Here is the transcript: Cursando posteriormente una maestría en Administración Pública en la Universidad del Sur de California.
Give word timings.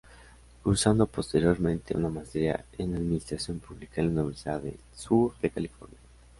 Cursando 0.63 1.05
posteriormente 1.05 1.95
una 1.95 2.09
maestría 2.09 2.65
en 2.79 2.95
Administración 2.95 3.59
Pública 3.59 4.01
en 4.01 4.07
la 4.15 4.21
Universidad 4.23 4.59
del 4.59 4.79
Sur 4.95 5.31
de 5.43 5.51
California. 5.51 5.99